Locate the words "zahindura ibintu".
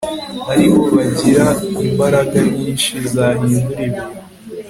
3.13-4.03